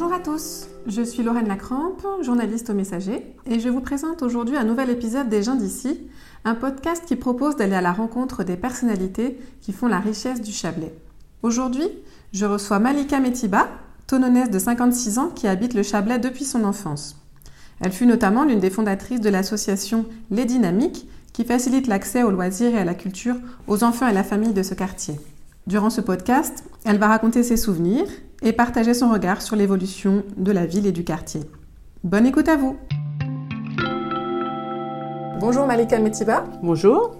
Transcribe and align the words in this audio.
Bonjour 0.00 0.14
à 0.14 0.20
tous, 0.20 0.68
je 0.86 1.02
suis 1.02 1.24
Lorraine 1.24 1.48
Lacrampe, 1.48 2.06
journaliste 2.22 2.70
au 2.70 2.72
Messager, 2.72 3.34
et 3.46 3.58
je 3.58 3.68
vous 3.68 3.80
présente 3.80 4.22
aujourd'hui 4.22 4.56
un 4.56 4.62
nouvel 4.62 4.90
épisode 4.90 5.28
des 5.28 5.42
gens 5.42 5.56
d'ici, 5.56 6.08
un 6.44 6.54
podcast 6.54 7.02
qui 7.04 7.16
propose 7.16 7.56
d'aller 7.56 7.74
à 7.74 7.80
la 7.80 7.90
rencontre 7.90 8.44
des 8.44 8.56
personnalités 8.56 9.40
qui 9.60 9.72
font 9.72 9.88
la 9.88 9.98
richesse 9.98 10.40
du 10.40 10.52
Chablais. 10.52 10.94
Aujourd'hui, 11.42 11.88
je 12.32 12.46
reçois 12.46 12.78
Malika 12.78 13.18
Metiba, 13.18 13.66
tononnaise 14.06 14.50
de 14.50 14.60
56 14.60 15.18
ans 15.18 15.30
qui 15.34 15.48
habite 15.48 15.74
le 15.74 15.82
Chablais 15.82 16.20
depuis 16.20 16.44
son 16.44 16.62
enfance. 16.62 17.16
Elle 17.80 17.90
fut 17.90 18.06
notamment 18.06 18.44
l'une 18.44 18.60
des 18.60 18.70
fondatrices 18.70 19.20
de 19.20 19.30
l'association 19.30 20.06
Les 20.30 20.44
Dynamiques, 20.44 21.08
qui 21.32 21.44
facilite 21.44 21.88
l'accès 21.88 22.22
aux 22.22 22.30
loisirs 22.30 22.72
et 22.72 22.78
à 22.78 22.84
la 22.84 22.94
culture 22.94 23.34
aux 23.66 23.82
enfants 23.82 24.06
et 24.06 24.10
à 24.10 24.14
la 24.14 24.22
famille 24.22 24.54
de 24.54 24.62
ce 24.62 24.74
quartier. 24.74 25.18
Durant 25.66 25.90
ce 25.90 26.00
podcast, 26.00 26.62
elle 26.84 26.98
va 26.98 27.08
raconter 27.08 27.42
ses 27.42 27.56
souvenirs 27.56 28.06
et 28.42 28.52
partager 28.52 28.94
son 28.94 29.10
regard 29.10 29.42
sur 29.42 29.56
l'évolution 29.56 30.24
de 30.36 30.52
la 30.52 30.66
ville 30.66 30.86
et 30.86 30.92
du 30.92 31.04
quartier. 31.04 31.40
Bonne 32.04 32.26
écoute 32.26 32.48
à 32.48 32.56
vous 32.56 32.76
Bonjour 35.40 35.66
Malika 35.66 35.98
Metiba. 35.98 36.44
Bonjour. 36.62 37.14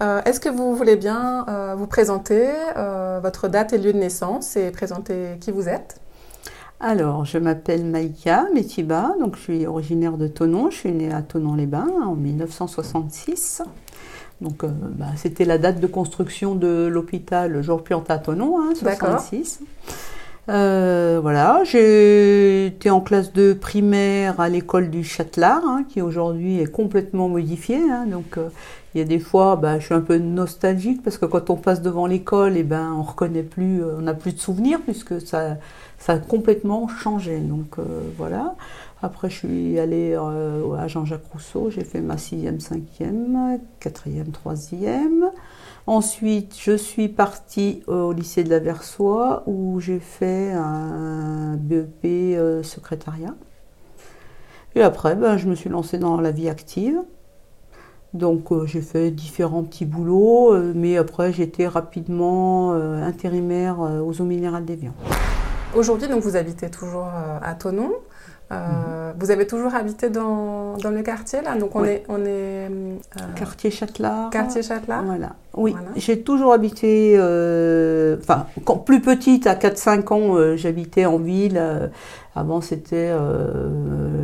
Euh, 0.00 0.20
Est-ce 0.24 0.40
que 0.40 0.48
vous 0.48 0.74
voulez 0.74 0.96
bien 0.96 1.46
euh, 1.48 1.74
vous 1.76 1.86
présenter 1.86 2.48
euh, 2.76 3.20
votre 3.22 3.48
date 3.48 3.72
et 3.72 3.78
lieu 3.78 3.92
de 3.92 3.98
naissance 3.98 4.56
et 4.56 4.70
présenter 4.70 5.36
qui 5.40 5.52
vous 5.52 5.68
êtes? 5.68 6.00
Alors, 6.80 7.24
je 7.24 7.38
m'appelle 7.38 7.84
Maïka 7.84 8.46
Metiba, 8.52 9.14
donc 9.20 9.36
je 9.36 9.42
suis 9.42 9.66
originaire 9.68 10.16
de 10.16 10.26
Tonon. 10.26 10.68
Je 10.70 10.76
suis 10.78 10.90
née 10.90 11.12
à 11.12 11.22
Tonon-les-Bains 11.22 11.92
en 12.04 12.16
1966. 12.16 13.62
Donc, 14.40 14.64
euh, 14.64 14.68
bah, 14.68 15.06
c'était 15.16 15.44
la 15.44 15.58
date 15.58 15.78
de 15.78 15.86
construction 15.86 16.56
de 16.56 16.86
l'hôpital 16.86 17.62
Georges 17.62 17.84
Pianta 17.84 18.14
à 18.14 18.18
Tonon, 18.18 18.60
hein, 18.60 18.72
66. 18.74 19.60
Euh, 20.48 21.20
voilà, 21.22 21.62
été 21.72 22.90
en 22.90 23.00
classe 23.00 23.32
de 23.32 23.52
primaire 23.52 24.40
à 24.40 24.48
l'école 24.48 24.90
du 24.90 25.04
Châtelard, 25.04 25.62
hein, 25.64 25.84
qui 25.88 26.02
aujourd'hui 26.02 26.58
est 26.58 26.66
complètement 26.66 27.28
modifiée. 27.28 27.80
hein. 27.90 28.06
donc, 28.06 28.38
euh, 28.38 28.48
il 28.94 28.98
y 28.98 29.00
a 29.00 29.04
des 29.04 29.20
fois, 29.20 29.56
bah, 29.56 29.78
je 29.78 29.86
suis 29.86 29.94
un 29.94 30.00
peu 30.00 30.18
nostalgique 30.18 31.02
parce 31.02 31.16
que 31.16 31.24
quand 31.26 31.48
on 31.48 31.56
passe 31.56 31.80
devant 31.80 32.06
l'école, 32.06 32.56
et 32.56 32.62
ben, 32.62 32.92
on 32.92 33.02
reconnaît 33.02 33.42
plus, 33.42 33.82
euh, 33.82 33.96
on 33.98 34.02
n'a 34.02 34.14
plus 34.14 34.32
de 34.32 34.38
souvenirs 34.38 34.80
puisque 34.84 35.20
ça, 35.20 35.56
ça 35.98 36.14
a 36.14 36.18
complètement 36.18 36.88
changé. 36.88 37.38
Donc 37.38 37.78
euh, 37.78 37.82
voilà. 38.18 38.54
Après, 39.02 39.30
je 39.30 39.36
suis 39.38 39.78
allée 39.78 40.14
euh, 40.14 40.74
à 40.74 40.88
Jean-Jacques 40.88 41.24
Rousseau. 41.32 41.70
J'ai 41.70 41.84
fait 41.84 42.00
ma 42.00 42.18
sixième, 42.18 42.60
cinquième, 42.60 43.58
quatrième, 43.80 44.30
troisième. 44.30 45.30
Ensuite, 45.86 46.56
je 46.60 46.76
suis 46.76 47.08
partie 47.08 47.82
au 47.88 48.12
lycée 48.12 48.44
de 48.44 48.50
la 48.50 48.60
Versoix 48.60 49.42
où 49.46 49.80
j'ai 49.80 49.98
fait 49.98 50.52
un 50.52 51.56
BEP 51.56 52.04
euh, 52.04 52.62
secrétariat. 52.62 53.34
Et 54.74 54.82
après, 54.82 55.16
ben, 55.16 55.36
je 55.36 55.48
me 55.48 55.54
suis 55.54 55.68
lancée 55.68 55.98
dans 55.98 56.20
la 56.20 56.30
vie 56.30 56.48
active. 56.48 57.00
Donc 58.14 58.52
euh, 58.52 58.66
j'ai 58.66 58.82
fait 58.82 59.10
différents 59.10 59.62
petits 59.62 59.86
boulots, 59.86 60.52
euh, 60.52 60.72
mais 60.76 60.98
après 60.98 61.32
j'étais 61.32 61.66
rapidement 61.66 62.74
euh, 62.74 63.02
intérimaire 63.02 63.80
euh, 63.80 64.00
aux 64.00 64.20
eaux 64.20 64.24
minérales 64.24 64.66
d'Evian. 64.66 64.92
Aujourd'hui, 65.74 66.08
donc 66.08 66.22
vous 66.22 66.36
habitez 66.36 66.68
toujours 66.68 67.06
euh, 67.06 67.38
à 67.40 67.54
Tonon. 67.54 67.90
Euh, 68.52 69.12
Vous 69.18 69.30
avez 69.30 69.46
toujours 69.46 69.74
habité 69.74 70.10
dans, 70.10 70.76
dans 70.76 70.90
le 70.90 71.02
quartier 71.02 71.40
là? 71.42 71.56
Donc 71.56 71.74
on 71.74 71.84
est, 71.84 72.04
on 72.08 72.18
est 72.24 72.28
euh, 72.68 72.96
Quartier 73.36 73.70
Châtelard. 73.70 74.30
quartier 74.30 74.62
Châtelard? 74.62 75.04
Voilà. 75.04 75.30
Oui, 75.54 75.72
Voilà. 75.72 75.86
j'ai 75.96 76.20
toujours 76.22 76.52
habité, 76.52 77.14
euh, 77.16 78.16
enfin, 78.20 78.46
plus 78.84 79.00
petite, 79.00 79.46
à 79.46 79.54
4-5 79.54 80.12
ans, 80.12 80.56
j'habitais 80.56 81.04
en 81.06 81.18
ville. 81.18 81.60
avant, 82.34 82.60
c'était 82.60 83.12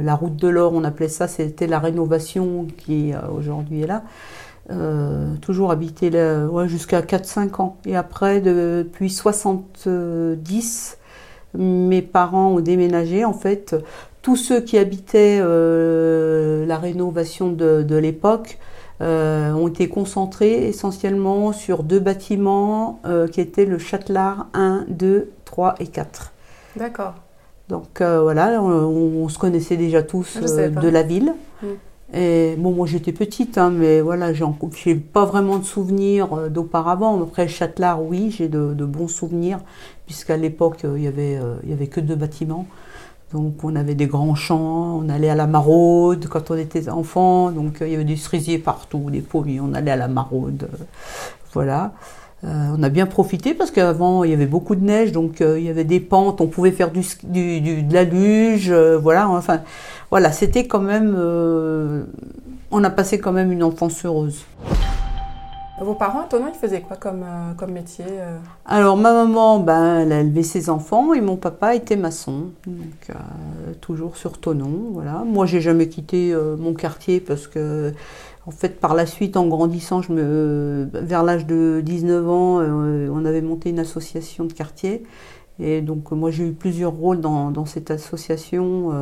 la 0.04 0.14
route 0.14 0.36
de 0.36 0.48
l'or, 0.48 0.72
on 0.74 0.84
appelait 0.84 1.08
ça, 1.08 1.28
c'était 1.28 1.66
la 1.66 1.78
rénovation 1.78 2.66
qui 2.76 3.12
aujourd'hui 3.34 3.82
est 3.82 3.86
là. 3.86 4.02
Euh, 4.70 5.34
toujours 5.40 5.70
habité 5.70 6.10
là, 6.10 6.44
ouais, 6.46 6.68
jusqu'à 6.68 7.00
4-5 7.00 7.60
ans. 7.62 7.76
Et 7.86 7.96
après, 7.96 8.40
de- 8.40 8.84
depuis 8.86 9.08
70, 9.10 10.98
mes 11.54 12.02
parents 12.02 12.48
ont 12.48 12.60
déménagé. 12.60 13.24
En 13.24 13.32
fait, 13.32 13.74
tous 14.22 14.36
ceux 14.36 14.60
qui 14.60 14.78
habitaient 14.78 15.38
euh, 15.40 16.66
la 16.66 16.78
rénovation 16.78 17.50
de, 17.50 17.82
de 17.82 17.96
l'époque 17.96 18.58
euh, 19.00 19.52
ont 19.52 19.68
été 19.68 19.88
concentrés 19.88 20.68
essentiellement 20.68 21.52
sur 21.52 21.82
deux 21.82 22.00
bâtiments 22.00 23.00
euh, 23.06 23.28
qui 23.28 23.40
étaient 23.40 23.64
le 23.64 23.78
Châtelard 23.78 24.48
1, 24.54 24.86
2, 24.88 25.30
3 25.44 25.76
et 25.78 25.86
4. 25.86 26.32
D'accord. 26.76 27.14
Donc 27.68 28.00
voilà, 28.00 28.62
on, 28.62 29.24
on 29.24 29.28
se 29.28 29.38
connaissait 29.38 29.76
déjà 29.76 30.02
tous 30.02 30.38
de 30.38 30.88
la 30.88 31.02
ville. 31.02 31.34
Mm. 31.62 31.66
Et 32.14 32.54
bon, 32.56 32.72
moi 32.72 32.86
j'étais 32.86 33.12
petite, 33.12 33.58
hein, 33.58 33.68
mais 33.70 34.00
voilà, 34.00 34.32
j'ai 34.32 34.94
pas 34.94 35.26
vraiment 35.26 35.58
de 35.58 35.64
souvenirs 35.64 36.48
d'auparavant. 36.48 37.22
Après 37.22 37.46
Châtelard, 37.46 38.02
oui, 38.02 38.30
j'ai 38.30 38.48
de, 38.48 38.72
de 38.72 38.84
bons 38.86 39.08
souvenirs, 39.08 39.58
puisqu'à 40.06 40.38
l'époque 40.38 40.86
il 40.96 41.02
y 41.02 41.06
avait 41.06 41.38
il 41.62 41.68
y 41.68 41.74
avait 41.74 41.88
que 41.88 42.00
deux 42.00 42.16
bâtiments. 42.16 42.66
Donc 43.32 43.62
on 43.62 43.76
avait 43.76 43.94
des 43.94 44.06
grands 44.06 44.34
champs, 44.34 45.00
on 45.04 45.08
allait 45.10 45.28
à 45.28 45.34
la 45.34 45.46
maraude 45.46 46.26
quand 46.28 46.50
on 46.50 46.56
était 46.56 46.88
enfant, 46.88 47.50
donc 47.50 47.82
euh, 47.82 47.86
il 47.86 47.92
y 47.92 47.94
avait 47.94 48.04
des 48.04 48.16
cerisiers 48.16 48.58
partout, 48.58 49.10
des 49.10 49.20
pommiers, 49.20 49.60
on 49.60 49.74
allait 49.74 49.90
à 49.90 49.96
la 49.96 50.08
maraude. 50.08 50.68
euh, 50.72 50.84
voilà. 51.52 51.92
Euh, 52.44 52.74
on 52.78 52.82
a 52.84 52.88
bien 52.88 53.04
profité 53.06 53.52
parce 53.52 53.70
qu'avant 53.70 54.24
il 54.24 54.30
y 54.30 54.32
avait 54.32 54.46
beaucoup 54.46 54.76
de 54.76 54.84
neige, 54.84 55.12
donc 55.12 55.40
il 55.40 55.62
y 55.62 55.68
avait 55.68 55.84
des 55.84 56.00
pentes, 56.00 56.40
on 56.40 56.46
pouvait 56.46 56.70
faire 56.70 56.90
du, 56.90 57.02
du- 57.24 57.82
de 57.82 57.92
la 57.92 58.04
luge, 58.04 58.72
voilà. 58.72 59.28
Enfin, 59.28 59.60
voilà, 60.10 60.30
c'était 60.32 60.66
quand 60.66 60.80
même. 60.80 61.14
on 62.70 62.84
a 62.84 62.90
passé 62.90 63.18
quand 63.18 63.32
même 63.32 63.50
une 63.52 63.62
enfance 63.64 64.04
heureuse. 64.04 64.44
Vos 65.80 65.94
parents 65.94 66.22
à 66.22 66.24
Tonon, 66.24 66.46
ils 66.52 66.58
faisaient 66.58 66.80
quoi 66.80 66.96
comme, 66.96 67.22
euh, 67.22 67.52
comme 67.56 67.70
métier 67.70 68.04
euh? 68.08 68.36
Alors 68.66 68.96
ma 68.96 69.12
maman, 69.12 69.60
ben, 69.60 70.00
elle 70.00 70.12
a 70.12 70.20
élevé 70.20 70.42
ses 70.42 70.70
enfants 70.70 71.14
et 71.14 71.20
mon 71.20 71.36
papa 71.36 71.76
était 71.76 71.96
maçon, 71.96 72.50
donc 72.66 73.10
euh, 73.10 73.14
toujours 73.80 74.16
sur 74.16 74.38
Tonon, 74.38 74.90
voilà. 74.92 75.22
Moi, 75.24 75.46
j'ai 75.46 75.60
jamais 75.60 75.88
quitté 75.88 76.34
mon 76.58 76.74
quartier 76.74 77.20
parce 77.20 77.46
que, 77.46 77.92
en 78.46 78.50
fait, 78.50 78.80
par 78.80 78.94
la 78.94 79.06
suite, 79.06 79.36
en 79.36 79.46
grandissant, 79.46 80.02
je 80.02 80.12
me, 80.12 80.88
vers 80.92 81.22
l'âge 81.22 81.46
de 81.46 81.80
19 81.84 82.28
ans, 82.28 82.56
on 82.60 83.24
avait 83.24 83.42
monté 83.42 83.70
une 83.70 83.78
association 83.78 84.46
de 84.46 84.52
quartier 84.52 85.04
et 85.60 85.80
donc 85.80 86.12
moi 86.12 86.30
j'ai 86.30 86.46
eu 86.46 86.52
plusieurs 86.52 86.92
rôles 86.92 87.20
dans, 87.20 87.50
dans 87.50 87.66
cette 87.66 87.90
association. 87.90 88.92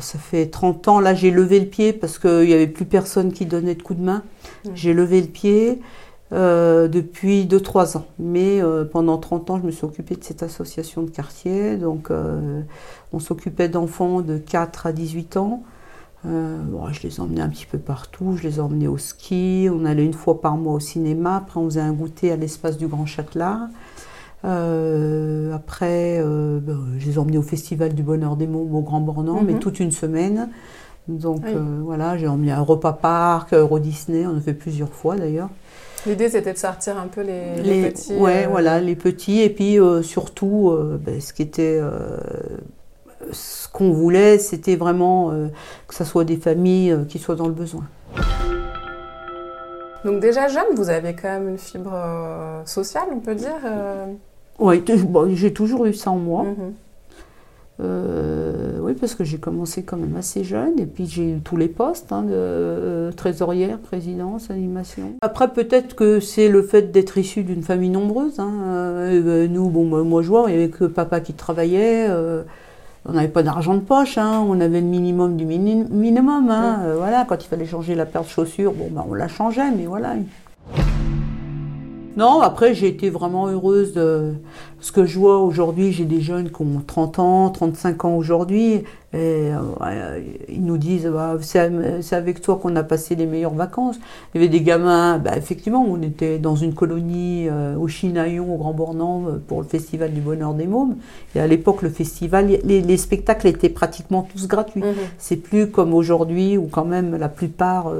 Ça 0.00 0.18
fait 0.18 0.46
30 0.46 0.88
ans, 0.88 1.00
là 1.00 1.14
j'ai 1.14 1.30
levé 1.30 1.60
le 1.60 1.66
pied 1.66 1.92
parce 1.92 2.18
qu'il 2.18 2.46
n'y 2.46 2.52
avait 2.52 2.66
plus 2.66 2.86
personne 2.86 3.32
qui 3.32 3.46
donnait 3.46 3.74
de 3.74 3.82
coup 3.82 3.94
de 3.94 4.02
main. 4.02 4.22
Mm. 4.64 4.70
J'ai 4.74 4.94
levé 4.94 5.20
le 5.20 5.28
pied 5.28 5.80
euh, 6.32 6.88
depuis 6.88 7.44
2-3 7.44 7.98
ans. 7.98 8.06
Mais 8.18 8.60
euh, 8.60 8.84
pendant 8.84 9.18
30 9.18 9.50
ans, 9.50 9.58
je 9.60 9.66
me 9.66 9.70
suis 9.70 9.84
occupée 9.84 10.16
de 10.16 10.24
cette 10.24 10.42
association 10.42 11.02
de 11.02 11.10
quartier. 11.10 11.76
Donc, 11.76 12.10
euh, 12.10 12.62
on 13.12 13.20
s'occupait 13.20 13.68
d'enfants 13.68 14.22
de 14.22 14.38
4 14.38 14.86
à 14.86 14.92
18 14.92 15.36
ans. 15.36 15.62
Euh, 16.26 16.58
bon, 16.64 16.92
je 16.92 17.02
les 17.02 17.20
emmenais 17.20 17.42
un 17.42 17.48
petit 17.48 17.66
peu 17.66 17.78
partout. 17.78 18.36
Je 18.36 18.42
les 18.42 18.58
emmenais 18.58 18.88
au 18.88 18.98
ski. 18.98 19.68
On 19.70 19.84
allait 19.84 20.04
une 20.04 20.14
fois 20.14 20.40
par 20.40 20.56
mois 20.56 20.74
au 20.74 20.80
cinéma. 20.80 21.36
Après, 21.36 21.60
on 21.60 21.66
faisait 21.66 21.80
un 21.80 21.92
goûter 21.92 22.32
à 22.32 22.36
l'espace 22.36 22.76
du 22.76 22.88
Grand 22.88 23.06
Châtelard. 23.06 23.68
Euh, 24.46 25.52
après, 25.54 26.18
euh, 26.20 26.60
ben, 26.60 26.78
je 26.98 27.06
les 27.06 27.18
emmenais 27.18 27.38
au 27.38 27.42
Festival 27.42 27.94
du 27.94 28.02
Bonheur 28.02 28.36
des 28.36 28.46
Mots 28.46 28.68
au 28.72 28.80
Grand 28.82 29.00
Bornand, 29.00 29.42
mais 29.42 29.54
Mhm. 29.54 29.58
toute 29.58 29.80
une 29.80 29.92
semaine. 29.92 30.48
Donc 31.08 31.42
Oui. 31.44 31.52
euh, 31.54 31.80
voilà, 31.82 32.16
j'ai 32.16 32.28
emmené 32.28 32.52
à 32.52 32.58
Europa 32.60 32.92
Park, 32.92 33.52
Euro 33.54 33.78
Disney, 33.78 34.26
on 34.26 34.36
a 34.36 34.40
fait 34.40 34.54
plusieurs 34.54 34.92
fois 34.92 35.16
d'ailleurs. 35.16 35.48
L'idée, 36.06 36.28
c'était 36.28 36.52
de 36.52 36.58
sortir 36.58 36.96
un 36.98 37.08
peu 37.08 37.22
les, 37.22 37.62
Les, 37.62 37.82
les 37.82 37.90
petits. 37.90 38.14
ouais, 38.14 38.44
euh, 38.44 38.48
voilà, 38.48 38.80
les 38.80 38.94
petits. 38.96 39.40
Et 39.40 39.50
puis 39.50 39.78
surtout, 40.02 40.72
ben, 41.04 41.20
ce 41.20 41.32
qui 41.32 41.42
était, 41.42 41.80
ce 43.32 43.68
qu'on 43.68 43.90
voulait, 43.92 44.38
c'était 44.38 44.76
vraiment 44.76 45.30
euh, 45.32 45.48
que 45.88 45.94
ce 45.94 46.04
soit 46.04 46.24
des 46.24 46.36
familles 46.36 46.92
euh, 46.92 47.04
qui 47.04 47.18
soient 47.18 47.34
dans 47.34 47.48
le 47.48 47.52
besoin. 47.54 47.82
Donc 50.04 50.20
déjà 50.20 50.46
jeune, 50.46 50.74
vous 50.76 50.88
avez 50.88 51.14
quand 51.14 51.28
même 51.28 51.48
une 51.48 51.58
fibre 51.58 51.90
euh, 51.92 52.64
sociale, 52.64 53.06
on 53.12 53.18
peut 53.18 53.34
dire. 53.34 53.56
T- 54.84 54.96
bon, 54.98 55.34
j'ai 55.34 55.52
toujours 55.52 55.86
eu 55.86 55.94
ça 55.94 56.10
en 56.10 56.16
moi. 56.18 56.44
mhm. 56.44 56.72
Euh, 57.78 58.78
oui, 58.80 58.94
parce 58.98 59.14
que 59.14 59.22
j'ai 59.22 59.36
commencé 59.36 59.82
quand 59.82 59.98
même 59.98 60.16
assez 60.16 60.44
jeune, 60.44 60.78
et 60.78 60.86
puis 60.86 61.04
j'ai 61.06 61.32
eu 61.32 61.38
tous 61.40 61.58
les 61.58 61.68
postes, 61.68 62.10
hein, 62.10 62.22
de 62.22 62.30
euh, 62.32 63.12
trésorière, 63.12 63.78
présidence, 63.78 64.50
animation. 64.50 65.12
Après, 65.20 65.48
peut-être 65.48 65.94
que 65.94 66.18
c'est 66.18 66.48
le 66.48 66.62
fait 66.62 66.90
d'être 66.90 67.18
issu 67.18 67.42
d'une 67.42 67.62
famille 67.62 67.90
nombreuse. 67.90 68.40
hein. 68.40 68.50
Euh, 68.64 69.46
nous, 69.46 69.68
bon, 69.68 69.84
moi, 69.84 70.02
moi, 70.04 70.22
je 70.22 70.28
vois, 70.28 70.44
il 70.48 70.56
n'y 70.56 70.62
avait 70.62 70.70
que 70.70 70.84
papa 70.86 71.20
qui 71.20 71.34
travaillait. 71.34 72.08
on 73.08 73.12
n'avait 73.12 73.28
pas 73.28 73.42
d'argent 73.42 73.74
de 73.74 73.80
poche, 73.80 74.16
hein, 74.16 74.42
on 74.48 74.58
avait 74.62 74.80
le 74.80 74.86
minimum 74.86 75.36
du 75.36 75.44
mini- 75.44 75.84
minimum. 75.90 76.46
voilà, 76.96 77.26
quand 77.28 77.44
il 77.44 77.46
fallait 77.46 77.66
changer 77.66 77.94
la 77.94 78.06
paire 78.06 78.22
de 78.22 78.28
chaussures, 78.28 78.72
bon, 78.72 78.88
ben, 78.90 79.04
on 79.06 79.12
la 79.12 79.28
changeait, 79.28 79.70
mais 79.76 79.84
voilà. 79.84 80.14
Non, 82.16 82.40
après, 82.40 82.74
j'ai 82.74 82.88
été 82.88 83.10
vraiment 83.10 83.46
heureuse 83.48 83.92
de 83.92 84.32
ce 84.80 84.90
que 84.90 85.04
je 85.04 85.18
vois 85.18 85.38
aujourd'hui. 85.38 85.92
J'ai 85.92 86.06
des 86.06 86.22
jeunes 86.22 86.50
qui 86.50 86.62
ont 86.62 86.82
30 86.86 87.18
ans, 87.18 87.50
35 87.50 88.06
ans 88.06 88.16
aujourd'hui. 88.16 88.84
Et 89.12 89.50
euh, 89.52 90.20
ils 90.48 90.64
nous 90.64 90.78
disent 90.78 91.06
bah, 91.06 91.36
c'est 91.40 92.16
avec 92.16 92.40
toi 92.40 92.56
qu'on 92.56 92.74
a 92.74 92.82
passé 92.82 93.16
les 93.16 93.26
meilleures 93.26 93.54
vacances. 93.54 93.96
Il 94.34 94.40
y 94.40 94.44
avait 94.44 94.50
des 94.50 94.62
gamins, 94.62 95.18
bah, 95.18 95.36
effectivement, 95.36 95.84
on 95.86 96.00
était 96.00 96.38
dans 96.38 96.56
une 96.56 96.72
colonie 96.72 97.48
euh, 97.50 97.76
au 97.76 97.86
Chinaillon, 97.86 98.54
au 98.54 98.56
Grand 98.56 98.72
Bornand, 98.72 99.24
euh, 99.26 99.42
pour 99.46 99.60
le 99.60 99.66
Festival 99.66 100.12
du 100.12 100.20
Bonheur 100.20 100.54
des 100.54 100.66
Mômes. 100.66 100.96
Et 101.34 101.40
à 101.40 101.46
l'époque, 101.46 101.82
le 101.82 101.90
festival, 101.90 102.46
les, 102.64 102.80
les, 102.80 102.96
spectacles 102.96 103.46
étaient 103.46 103.68
pratiquement 103.68 104.22
tous 104.22 104.48
gratuits. 104.48 104.82
Mhm. 104.82 104.94
C'est 105.18 105.36
plus 105.36 105.70
comme 105.70 105.92
aujourd'hui 105.92 106.56
où, 106.56 106.66
quand 106.70 106.86
même, 106.86 107.16
la 107.16 107.28
plupart. 107.28 107.92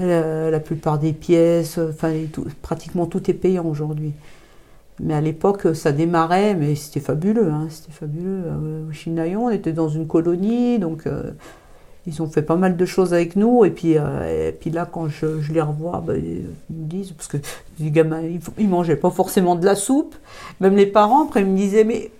La 0.00 0.60
plupart 0.60 0.98
des 0.98 1.12
pièces, 1.12 1.78
enfin 1.78 2.12
pratiquement 2.62 3.06
tout 3.06 3.30
est 3.30 3.34
payant 3.34 3.66
aujourd'hui. 3.66 4.12
Mais 5.02 5.14
à 5.14 5.20
l'époque, 5.20 5.74
ça 5.74 5.92
démarrait, 5.92 6.54
mais 6.54 6.74
c'était 6.74 7.00
fabuleux, 7.00 7.50
hein, 7.50 7.68
c'était 7.70 7.92
fabuleux. 7.92 8.42
Euh, 8.46 8.88
au 8.88 8.92
Chinaillon, 8.92 9.46
on 9.46 9.50
était 9.50 9.72
dans 9.72 9.88
une 9.88 10.06
colonie, 10.06 10.78
donc 10.78 11.06
euh, 11.06 11.30
ils 12.06 12.20
ont 12.20 12.26
fait 12.26 12.42
pas 12.42 12.56
mal 12.56 12.76
de 12.76 12.84
choses 12.84 13.14
avec 13.14 13.34
nous. 13.34 13.64
Et 13.64 13.70
puis, 13.70 13.94
euh, 13.96 14.52
puis 14.60 14.68
là, 14.70 14.86
quand 14.90 15.08
je, 15.08 15.26
les 15.52 15.62
revois, 15.62 16.02
bah, 16.06 16.16
ils 16.16 16.44
me 16.68 16.86
disent, 16.86 17.12
parce 17.12 17.28
que 17.28 17.38
les 17.78 17.90
gamins, 17.90 18.20
ils, 18.58 18.68
mangeaient 18.68 18.96
pas 18.96 19.10
forcément 19.10 19.56
de 19.56 19.64
la 19.64 19.74
soupe. 19.74 20.14
Même 20.60 20.76
les 20.76 20.86
parents, 20.86 21.24
après, 21.24 21.40
ils 21.40 21.46
me 21.46 21.56
disaient, 21.56 21.84
mais 21.84 22.10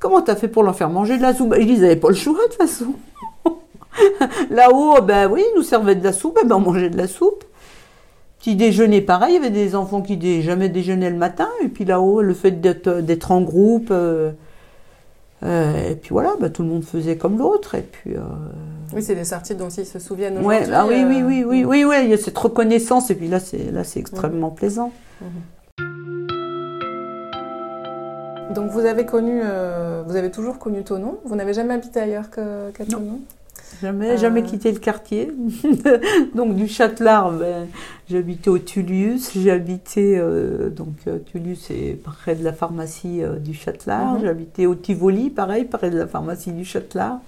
comment 0.00 0.20
t'as 0.20 0.34
fait 0.34 0.48
pour 0.48 0.64
leur 0.64 0.74
faire 0.74 0.90
manger 0.90 1.18
de 1.18 1.22
la 1.22 1.34
soupe? 1.34 1.54
Ils 1.56 1.66
disaient, 1.66 1.76
ils 1.76 1.82
n'avaient 1.82 1.96
pas 1.96 2.08
le 2.08 2.16
choix 2.16 2.34
de 2.34 2.52
toute 2.52 2.54
façon. 2.54 2.94
Là-haut, 4.50 5.00
ben 5.02 5.30
oui, 5.30 5.42
ils 5.52 5.56
nous 5.56 5.62
servaient 5.62 5.94
de 5.94 6.04
la 6.04 6.12
soupe, 6.12 6.38
ben 6.44 6.56
on 6.56 6.60
mangeait 6.60 6.90
de 6.90 6.96
la 6.96 7.06
soupe. 7.06 7.44
Petit 8.38 8.54
déjeuner, 8.54 9.00
pareil, 9.00 9.32
il 9.32 9.34
y 9.34 9.38
avait 9.38 9.50
des 9.50 9.74
enfants 9.74 10.00
qui 10.00 10.42
jamais 10.42 10.68
déjeunaient 10.68 11.10
le 11.10 11.16
matin, 11.16 11.48
et 11.60 11.68
puis 11.68 11.84
là-haut, 11.84 12.22
le 12.22 12.34
fait 12.34 12.60
d'être 12.60 13.32
en 13.32 13.40
groupe, 13.40 13.88
euh, 13.90 14.30
euh, 15.42 15.90
et 15.90 15.96
puis 15.96 16.10
voilà, 16.10 16.34
bah, 16.40 16.48
tout 16.48 16.62
le 16.62 16.68
monde 16.68 16.84
faisait 16.84 17.16
comme 17.16 17.36
l'autre, 17.38 17.74
et 17.74 17.82
puis... 17.82 18.14
Euh, 18.14 18.20
oui, 18.94 19.02
c'est 19.02 19.16
des 19.16 19.24
sorties 19.24 19.56
dont 19.56 19.68
ils 19.68 19.84
se 19.84 19.98
souviennent 19.98 20.38
aujourd'hui. 20.38 20.68
Ouais, 20.68 20.72
ah 20.72 20.86
oui, 20.86 21.04
oui, 21.04 21.22
oui, 21.22 21.44
oui, 21.44 21.64
oui, 21.64 21.84
oui, 21.84 21.96
il 22.04 22.10
y 22.10 22.14
a 22.14 22.16
cette 22.16 22.38
reconnaissance, 22.38 23.10
et 23.10 23.16
puis 23.16 23.26
là, 23.26 23.40
c'est 23.40 23.72
là, 23.72 23.82
c'est 23.82 23.98
extrêmement 23.98 24.50
plaisant. 24.50 24.92
Mhm. 25.20 25.28
Donc 28.54 28.70
vous 28.70 28.86
avez 28.86 29.04
connu, 29.04 29.42
vous 30.06 30.16
avez 30.16 30.30
toujours 30.30 30.58
connu 30.58 30.82
Tonon. 30.82 31.18
Vous 31.24 31.36
n'avez 31.36 31.52
jamais 31.52 31.74
habité 31.74 32.00
ailleurs 32.00 32.30
qu'à 32.30 32.84
Tonon 32.88 33.20
Jamais, 33.80 34.18
jamais 34.18 34.42
euh. 34.42 34.46
quitté 34.46 34.72
le 34.72 34.78
quartier. 34.78 35.32
donc 36.34 36.56
du 36.56 36.68
Châtelard, 36.68 37.32
ben, 37.32 37.68
j'habitais 38.10 38.50
au 38.50 38.58
Tullius. 38.58 39.36
J'habitais 39.38 40.16
euh, 40.18 40.70
donc 40.70 40.94
euh, 41.06 41.18
Tullius, 41.18 41.66
c'est 41.68 41.98
près 42.02 42.34
de 42.34 42.42
la 42.42 42.52
pharmacie 42.52 43.22
du 43.40 43.54
Châtelard. 43.54 44.14
Mhm. 44.14 44.24
J'habitais 44.24 44.66
au 44.66 44.74
Tivoli, 44.74 45.30
pareil, 45.30 45.64
près 45.64 45.90
de 45.90 45.98
la 45.98 46.06
pharmacie 46.06 46.52
du 46.52 46.64
Châtelard. 46.64 47.20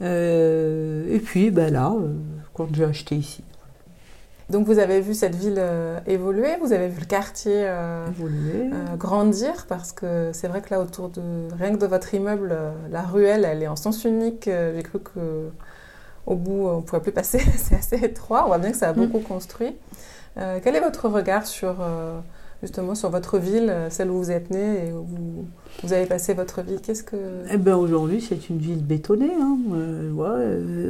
et 0.00 1.20
puis 1.24 1.50
ben 1.50 1.72
là, 1.72 1.92
quand 2.54 2.68
j'ai 2.74 2.84
acheté 2.84 3.16
ici. 3.16 3.42
Donc 4.48 4.66
vous 4.66 4.78
avez 4.78 5.00
vu 5.00 5.12
cette 5.12 5.34
ville 5.34 5.58
euh, 5.58 5.98
évoluer, 6.06 6.50
vous 6.60 6.72
avez 6.72 6.86
vu 6.86 7.00
le 7.00 7.06
quartier 7.06 7.52
euh, 7.56 8.06
euh, 8.20 8.96
grandir, 8.96 9.66
parce 9.68 9.90
que 9.90 10.30
c'est 10.32 10.46
vrai 10.46 10.62
que 10.62 10.70
là 10.70 10.80
autour 10.80 11.08
de 11.08 11.20
rien 11.58 11.72
que 11.72 11.80
de 11.80 11.86
votre 11.86 12.14
immeuble, 12.14 12.56
la 12.90 13.02
ruelle, 13.02 13.44
elle 13.44 13.62
est 13.62 13.66
en 13.66 13.74
sens 13.74 14.04
unique. 14.04 14.44
J'ai 14.44 14.82
cru 14.84 15.00
que 15.00 15.48
au 16.26 16.36
bout 16.36 16.68
on 16.68 16.76
ne 16.76 16.82
pourrait 16.82 17.02
plus 17.02 17.12
passer, 17.12 17.40
c'est 17.56 17.74
assez 17.74 17.96
étroit. 17.96 18.44
On 18.44 18.48
voit 18.48 18.58
bien 18.58 18.70
que 18.70 18.76
ça 18.76 18.90
a 18.90 18.92
mm. 18.92 19.06
beaucoup 19.06 19.18
construit. 19.18 19.74
quel 20.36 20.76
est 20.76 20.80
votre 20.80 21.08
regard 21.08 21.44
sur 21.44 21.74
justement 22.62 22.94
sur 22.94 23.10
votre 23.10 23.38
ville, 23.38 23.74
celle 23.90 24.10
où 24.10 24.18
vous 24.18 24.30
êtes 24.30 24.50
né 24.50 24.86
et 24.86 24.92
où 24.92 25.46
vous, 25.82 25.92
avez 25.92 26.06
passé 26.06 26.34
votre 26.34 26.62
vie? 26.62 26.80
Qu'est-ce 26.80 27.02
que 27.02 27.16
Eh 27.50 27.56
ben 27.56 27.74
aujourd'hui 27.74 28.20
c'est 28.20 28.48
une 28.48 28.58
ville 28.58 28.84
bétonnée. 28.84 29.32
Hein. 29.40 29.58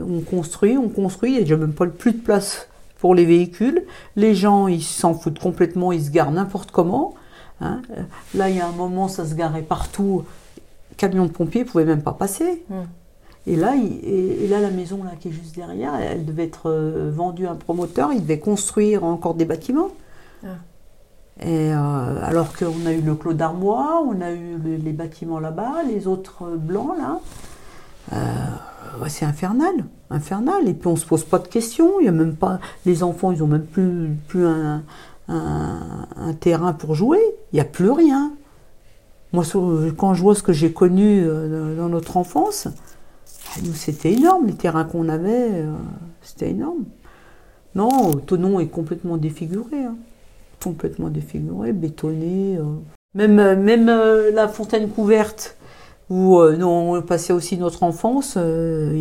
on 0.06 0.20
construit, 0.20 0.76
on 0.76 0.90
construit, 0.90 1.30
il 1.30 1.34
n'y 1.36 1.40
a 1.40 1.42
déjà 1.42 1.56
même 1.56 1.72
pas 1.72 1.86
plus 1.86 2.12
de 2.12 2.20
place 2.20 2.68
pour 2.98 3.14
les 3.14 3.24
véhicules. 3.24 3.84
Les 4.16 4.34
gens, 4.34 4.68
ils 4.68 4.82
s'en 4.82 5.14
foutent 5.14 5.38
complètement, 5.38 5.92
ils 5.92 6.04
se 6.04 6.10
garent 6.10 6.32
n'importe 6.32 6.70
comment. 6.70 7.14
Hein. 7.60 7.82
Là, 8.34 8.50
il 8.50 8.56
y 8.56 8.60
a 8.60 8.66
un 8.66 8.72
moment, 8.72 9.08
ça 9.08 9.24
se 9.26 9.34
garait 9.34 9.62
partout. 9.62 10.24
Camion 10.96 11.26
de 11.26 11.30
pompiers 11.30 11.64
ne 11.64 11.68
pouvait 11.68 11.84
même 11.84 12.02
pas 12.02 12.12
passer. 12.12 12.64
Hmm. 12.68 12.84
Et 13.46 13.54
là, 13.54 13.74
et, 13.76 14.48
là, 14.48 14.60
la 14.60 14.70
maison 14.70 15.04
là, 15.04 15.12
qui 15.18 15.28
est 15.28 15.32
juste 15.32 15.54
derrière, 15.54 15.94
elle 15.94 16.24
devait 16.24 16.44
être 16.44 16.68
euh, 16.68 17.12
vendue 17.14 17.46
à 17.46 17.52
un 17.52 17.56
promoteur. 17.56 18.12
Il 18.12 18.22
devait 18.22 18.40
construire 18.40 19.04
encore 19.04 19.34
des 19.34 19.44
bâtiments. 19.44 19.90
Ah. 20.44 20.48
Et 21.40 21.72
euh, 21.72 21.76
alors 22.22 22.56
qu'on 22.56 22.86
a 22.86 22.92
eu 22.92 23.02
le 23.02 23.14
Clos 23.14 23.34
d'Armois, 23.34 24.02
on 24.04 24.20
a 24.20 24.32
eu 24.32 24.56
les 24.58 24.92
bâtiments 24.92 25.38
là-bas, 25.38 25.82
les 25.86 26.06
autres 26.06 26.44
euh, 26.44 26.56
blancs 26.56 26.96
là. 26.98 27.20
C'est 29.08 29.24
infernal 29.24 29.84
infernal. 30.10 30.68
Et 30.68 30.74
puis 30.74 30.88
on 30.88 30.96
se 30.96 31.06
pose 31.06 31.24
pas 31.24 31.38
de 31.38 31.48
questions. 31.48 32.00
Il 32.00 32.06
y 32.06 32.08
a 32.08 32.12
même 32.12 32.36
pas 32.36 32.60
les 32.84 33.02
enfants, 33.02 33.32
ils 33.32 33.42
ont 33.42 33.46
même 33.46 33.66
plus 33.66 34.10
plus 34.28 34.46
un, 34.46 34.82
un, 35.28 36.32
terrain 36.38 36.72
pour 36.72 36.94
jouer. 36.94 37.20
Il 37.52 37.56
n'y 37.56 37.60
a 37.60 37.64
plus 37.64 37.90
rien. 37.90 38.32
Moi, 39.32 39.44
quand 39.96 40.14
je 40.14 40.22
vois 40.22 40.34
ce 40.34 40.42
que 40.42 40.52
j'ai 40.52 40.72
connu 40.72 41.22
euh, 41.24 41.76
dans 41.76 41.88
notre 41.88 42.16
enfance, 42.16 42.68
c'était 43.74 44.12
énorme. 44.12 44.46
Les 44.46 44.54
terrains 44.54 44.84
qu'on 44.84 45.08
avait, 45.08 45.50
euh, 45.50 45.72
c'était 46.22 46.50
énorme. 46.50 46.84
Non, 47.74 48.12
Tonon 48.12 48.60
est 48.60 48.68
complètement 48.68 49.16
défiguré. 49.16 49.84
Hein. 49.84 49.96
Complètement 50.62 51.10
défiguré, 51.10 51.72
bétonné. 51.72 52.56
Euh. 52.56 52.64
Même, 53.14 53.62
même 53.62 53.86
la 53.86 54.46
fontaine 54.46 54.88
couverte, 54.90 55.56
où 56.08 56.38
euh, 56.38 56.56
nous 56.56 56.66
on 56.66 57.02
passait 57.02 57.32
aussi 57.32 57.58
notre 57.58 57.82
enfance, 57.82 58.34
euh, 58.36 58.92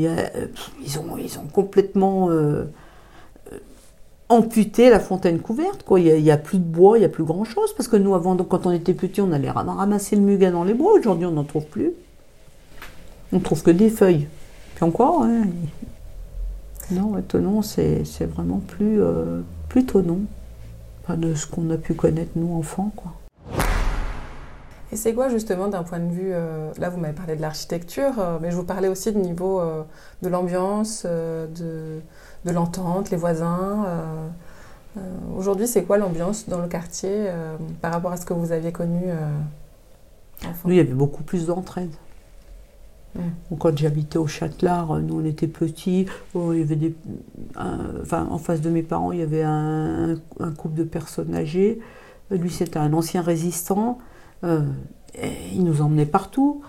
ils, 0.84 1.00
ont, 1.00 1.18
ils 1.18 1.38
ont 1.38 1.46
complètement 1.52 2.30
euh, 2.32 2.66
amputé 4.30 4.90
la 4.90 5.00
fontaine 5.00 5.40
couverte. 5.40 5.84
Quoi. 5.84 6.00
Il 6.00 6.24
n'y 6.24 6.32
a, 6.32 6.38
plus 6.38 6.58
de 6.58 6.64
bois, 6.64 6.98
il 6.98 7.02
n'y 7.02 7.06
a 7.06 7.10
plus 7.10 7.24
grand-chose. 7.24 7.74
Parce 7.76 7.88
que 7.88 7.98
nous, 7.98 8.16
avant, 8.16 8.36
quand 8.38 8.66
on 8.66 8.72
était 8.72 8.94
petits, 8.94 9.22
on 9.22 9.32
allait 9.32 9.52
ramasser 9.52 10.16
le 10.16 10.24
muguet 10.24 10.52
dans 10.52 10.64
les 10.64 10.74
bois. 10.74 10.94
Aujourd'hui, 10.94 11.26
on 11.26 11.32
n'en 11.32 11.44
trouve 11.44 11.66
plus. 11.66 11.92
On 13.32 13.40
trouve 13.40 13.62
que 13.62 13.72
des 13.72 13.90
feuilles. 13.90 14.28
Puis 14.76 14.84
encore, 14.84 15.24
hein, 15.24 15.44
non, 16.92 17.18
étonnant, 17.18 17.62
c'est 17.62 18.04
vraiment 18.26 18.62
plus, 18.68 19.00
plus 19.70 19.86
tonnant. 19.86 20.20
Pas 21.06 21.16
de 21.16 21.36
ce 21.36 21.46
qu'on 21.46 21.70
a 21.70 21.78
pu 21.78 21.94
connaître, 21.94 22.32
nous, 22.36 22.56
enfants. 22.56 22.92
Quoi. 22.96 23.14
Et 24.92 24.96
c'est 24.98 25.14
quoi 25.14 25.30
justement 25.30 25.68
d'un 25.68 25.84
point 25.84 26.00
de 26.00 26.12
vue, 26.12 26.32
euh, 26.32 26.72
là 26.78 26.90
vous 26.90 27.00
m'avez 27.00 27.14
parlé 27.14 27.36
de 27.36 27.42
l'architecture, 27.42 28.20
euh, 28.20 28.38
mais 28.42 28.52
je 28.52 28.56
vous 28.56 28.64
parlais 28.64 28.88
aussi 28.88 29.12
du 29.12 29.18
niveau 29.18 29.60
euh, 29.60 29.84
de 30.22 30.30
l'ambiance, 30.30 31.06
de, 31.06 32.00
de 32.46 32.52
l'entente, 32.52 33.10
les 33.10 33.18
voisins. 33.18 33.86
Aujourd'hui, 35.36 35.68
c'est 35.68 35.84
quoi 35.84 35.98
l'ambiance 35.98 36.48
dans 36.48 36.62
le 36.62 36.70
quartier 36.70 37.28
par 37.82 37.92
rapport 37.92 38.14
à 38.14 38.18
ce 38.18 38.26
que 38.26 38.34
vous 38.34 38.54
aviez 38.54 38.72
connu 38.72 39.02
Nous, 40.64 40.72
il 40.72 40.76
y 40.78 40.80
avait 40.80 40.94
beaucoup 40.94 41.24
plus 41.24 41.48
d'entraide. 41.48 41.92
Mmh. 43.16 43.56
Quand 43.60 43.78
j'habitais 43.78 44.18
au 44.18 44.28
Châtelard, 44.28 45.00
nous 45.00 45.22
on 45.22 45.26
était 45.26 45.48
petits, 45.48 46.06
oh, 46.34 46.54
il 46.54 46.60
y 46.60 46.62
avait 46.62 46.78
des, 46.78 46.96
enfin, 47.58 48.26
en 48.30 48.38
face 48.38 48.62
de 48.62 48.70
mes 48.70 48.84
parents, 48.84 49.12
il 49.12 49.20
y 49.20 49.24
avait 49.24 49.44
un, 49.44 50.16
un 50.40 50.52
couple 50.52 50.76
de 50.76 50.84
personnes 50.86 51.36
âgées. 51.36 51.82
Lui, 52.32 52.50
c'était 52.50 52.80
un 52.80 52.94
ancien 52.94 53.22
résistant. 53.22 54.00
Euh, 54.44 54.62
il 55.54 55.64
nous 55.64 55.82
emmenait 55.82 56.06
partout. 56.06 56.62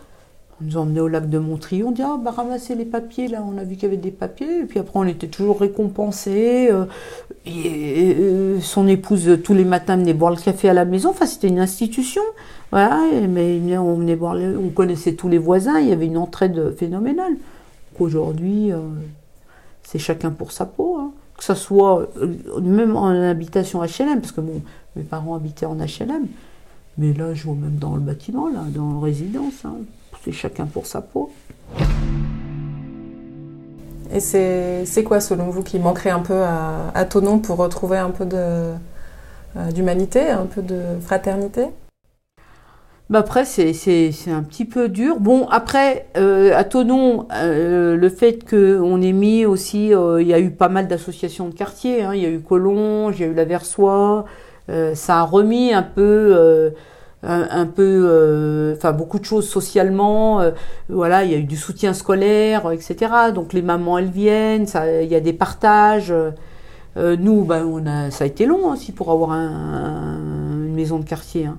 On 0.61 0.64
nous 0.64 0.76
emmenait 0.78 1.00
au 1.00 1.08
lac 1.08 1.28
de 1.28 1.38
Montrion, 1.38 1.88
on 1.88 1.90
dit 1.90 2.00
ah 2.02 2.18
bah 2.18 2.30
ramasser 2.30 2.75
les 2.75 2.87
papiers 2.87 3.28
là, 3.28 3.44
on 3.46 3.58
a 3.58 3.64
vu 3.64 3.75
qu'il 3.75 3.82
y 3.82 3.87
avait 3.87 3.99
des 3.99 4.11
papiers, 4.11 4.61
et 4.61 4.64
puis 4.64 4.78
après 4.78 4.99
on 4.99 5.04
était 5.04 5.26
toujours 5.26 5.61
récompensés. 5.61 6.70
Euh, 6.70 6.87
et, 7.44 8.14
euh, 8.18 8.58
son 8.61 8.88
épouse 8.88 9.38
tous 9.44 9.52
les 9.52 9.66
matins 9.66 9.99
venait 9.99 10.14
boire 10.14 10.30
le 10.30 10.38
café 10.38 10.70
à 10.70 10.73
la 10.73 10.87
maison, 10.87 11.11
enfin 11.11 11.26
c'était 11.26 11.49
une 11.49 11.58
institution. 11.58 12.23
Mais 12.73 13.76
on 13.76 13.94
venait 13.94 14.16
boire, 14.16 14.35
on 14.37 14.70
connaissait 14.70 15.12
tous 15.12 15.28
les 15.28 15.38
voisins, 15.38 15.78
il 15.78 15.88
y 15.88 15.92
avait 15.92 16.06
une 16.06 16.18
entraide 16.18 16.75
phénoménale. 16.76 17.37
Aujourd'hui, 17.99 18.70
c'est 19.82 19.99
chacun 19.99 20.30
pour 20.30 20.52
sa 20.52 20.66
peau, 20.66 20.96
hein. 20.99 21.12
que 21.38 21.44
ce 21.44 21.54
soit 21.54 22.08
même 22.61 22.96
en 22.96 23.08
habitation 23.08 23.80
HLM, 23.82 24.20
parce 24.20 24.32
que 24.32 24.40
mes 24.40 25.02
parents 25.04 25.35
habitaient 25.35 25.66
en 25.66 25.76
HLM. 25.76 26.26
Mais 26.98 27.12
là, 27.12 27.34
je 27.34 27.44
vois 27.44 27.54
même 27.54 27.76
dans 27.76 27.94
le 27.94 28.00
bâtiment, 28.00 28.48
là, 28.48 28.60
dans 28.74 28.94
la 28.94 29.00
résidence, 29.00 29.64
hein. 29.64 29.74
c'est 30.24 30.32
chacun 30.32 30.64
pour 30.64 30.86
sa 30.86 31.02
peau. 31.02 31.30
Et 34.12 34.20
c'est 34.20 35.04
quoi, 35.04 35.20
selon 35.20 35.50
vous, 35.50 35.62
qui 35.62 35.78
manquerait 35.78 36.10
un 36.10 36.20
peu 36.20 36.42
à, 36.42 36.90
à 36.94 37.04
Tonon 37.04 37.38
pour 37.38 37.58
retrouver 37.58 37.98
un 37.98 38.10
peu 38.10 38.26
euh, 38.32 38.76
d'humanité, 39.74 40.30
un 40.30 40.46
peu 40.46 40.62
de 40.62 40.80
fraternité? 41.02 41.66
Bah 43.10 43.18
après, 43.20 43.44
c'est 43.44 43.72
un 44.28 44.42
petit 44.42 44.64
peu 44.64 44.88
dur. 44.88 45.20
Bon, 45.20 45.46
après, 45.48 46.06
euh, 46.16 46.56
à 46.56 46.64
Tonon, 46.64 47.28
euh, 47.34 47.94
le 47.94 48.08
fait 48.08 48.48
qu'on 48.48 49.02
ait 49.02 49.12
mis 49.12 49.44
aussi, 49.44 49.88
il 49.90 50.26
y 50.26 50.34
a 50.34 50.40
eu 50.40 50.50
pas 50.50 50.68
mal 50.68 50.88
d'associations 50.88 51.48
de 51.48 51.54
quartier. 51.54 52.02
Hein. 52.02 52.14
Il 52.14 52.22
y 52.22 52.26
a 52.26 52.30
eu 52.30 52.40
Collonges, 52.40 53.18
il 53.18 53.20
y 53.20 53.24
a 53.24 53.28
eu 53.28 53.34
la 53.34 53.44
Versoix, 53.44 54.24
ça 54.68 55.20
a 55.20 55.23
remis 55.23 55.73
un 55.73 55.82
peu 55.82 56.73
un, 57.23 57.66
peu, 57.66 58.75
enfin 58.76 58.92
beaucoup 58.92 59.18
de 59.18 59.25
choses 59.25 59.49
socialement. 59.49 60.42
voilà, 60.88 61.25
il 61.25 61.32
y 61.32 61.35
a 61.35 61.38
eu 61.38 61.44
du 61.44 61.56
soutien 61.56 61.92
scolaire, 61.92 62.70
etc. 62.73 62.96
Donc 63.35 63.52
les 63.52 63.62
mamans 63.62 63.99
elles 63.99 64.11
viennent, 64.11 64.66
il 65.02 65.08
y 65.08 65.14
a 65.14 65.20
des 65.20 65.32
partages. 65.32 66.14
nous, 66.96 67.44
ben, 67.44 67.64
on 67.64 67.87
a, 67.87 68.11
ça 68.11 68.25
a 68.25 68.26
été 68.26 68.46
long 68.46 68.73
aussi 68.73 68.92
pour 68.92 69.11
avoir 69.12 69.30
une 69.32 70.75
maison 70.75 70.99
de 70.99 71.04
quartier. 71.04 71.46
Hein. 71.46 71.58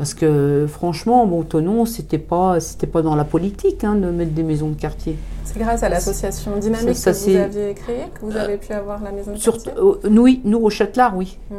Parce 0.00 0.14
que 0.14 0.66
franchement, 0.66 1.26
bon, 1.26 1.42
Tonon, 1.42 1.84
c'était 1.84 2.16
pas, 2.16 2.58
c'était 2.58 2.86
pas 2.86 3.02
dans 3.02 3.14
la 3.14 3.24
politique 3.24 3.84
hein, 3.84 3.96
de 3.96 4.10
mettre 4.10 4.32
des 4.32 4.42
maisons 4.42 4.70
de 4.70 4.74
quartier. 4.74 5.18
C'est 5.44 5.58
grâce 5.58 5.82
à 5.82 5.90
l'association 5.90 6.56
Dynamique 6.56 6.96
que 7.04 7.10
vous 7.10 7.36
aviez 7.36 7.74
créée 7.74 8.06
que 8.14 8.24
vous 8.24 8.34
avez 8.34 8.56
pu 8.56 8.72
avoir 8.72 9.02
la 9.02 9.12
maison 9.12 9.32
de 9.32 9.38
quartier. 9.38 9.72
nous, 10.08 10.22
oui, 10.22 10.40
nous 10.44 10.58
au 10.58 10.70
Châtelard, 10.70 11.14
oui, 11.14 11.36
hmm. 11.50 11.56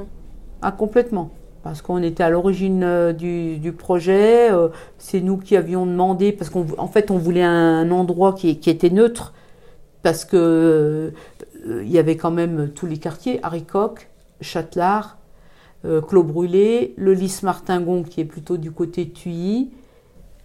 Ah 0.61 0.71
complètement. 0.71 1.31
Parce 1.63 1.81
qu'on 1.83 2.01
était 2.01 2.23
à 2.23 2.29
l'origine 2.29 2.83
euh, 2.83 3.13
du, 3.13 3.71
projet, 3.71 4.51
euh, 4.51 4.69
c'est 4.97 5.21
nous 5.21 5.37
qui 5.37 5.55
avions 5.55 5.85
demandé, 5.85 6.31
parce 6.31 6.49
qu'en 6.49 6.87
fait 6.87 7.11
on 7.11 7.17
voulait 7.17 7.43
un, 7.43 7.91
endroit 7.91 8.33
qui, 8.33 8.49
était 8.49 8.89
neutre, 8.89 9.33
parce 10.01 10.25
que 10.25 11.13
euh, 11.67 11.83
y 11.85 11.99
avait 11.99 12.17
quand 12.17 12.31
même 12.31 12.69
tous 12.69 12.87
les 12.87 12.97
quartiers, 12.97 13.39
Haricoq, 13.43 14.09
Châtelard, 14.41 15.17
euh, 15.85 16.01
Clos 16.01 16.23
Brûlé, 16.23 16.93
le 16.97 17.13
Lys 17.13 17.43
Martingon 17.43 18.03
qui 18.03 18.21
est 18.21 18.25
plutôt 18.25 18.57
du 18.57 18.71
côté 18.71 19.09
Tuilly, 19.09 19.71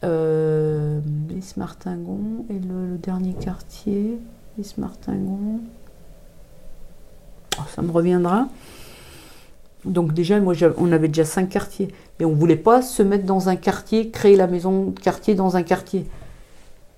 euh, 0.04 1.00
Lys 1.28 1.56
Martingon 1.56 2.46
et 2.50 2.58
le, 2.58 2.96
dernier 2.98 3.34
quartier, 3.34 4.18
Lys 4.56 4.78
Martingon. 4.78 5.60
Oh, 7.58 7.62
ça 7.74 7.82
me 7.82 7.90
reviendra. 7.90 8.48
Donc 9.86 10.12
déjà, 10.12 10.38
moi, 10.40 10.54
on 10.78 10.92
avait 10.92 11.08
déjà 11.08 11.24
cinq 11.24 11.48
quartiers. 11.48 11.88
Et 12.20 12.24
on 12.24 12.30
ne 12.30 12.36
voulait 12.36 12.56
pas 12.56 12.82
se 12.82 13.02
mettre 13.02 13.24
dans 13.24 13.48
un 13.48 13.56
quartier, 13.56 14.10
créer 14.10 14.36
la 14.36 14.46
maison 14.46 14.86
de 14.86 15.00
quartier 15.00 15.34
dans 15.34 15.56
un 15.56 15.62
quartier. 15.62 16.06